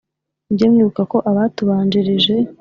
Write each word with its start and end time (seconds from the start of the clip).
mujye 0.47 0.65
mwibuka 0.71 1.01
ko 1.11 1.17
abatubanjirije 1.29 2.33